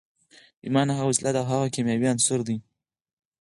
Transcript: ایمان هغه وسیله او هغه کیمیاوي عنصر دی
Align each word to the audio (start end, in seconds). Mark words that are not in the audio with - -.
ایمان 0.65 0.87
هغه 0.91 1.03
وسیله 1.09 1.39
او 1.41 1.45
هغه 1.51 1.67
کیمیاوي 1.73 2.07
عنصر 2.13 2.39
دی 2.47 2.57